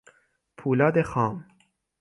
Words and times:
پولاد 0.57 1.01
خام 1.01 1.45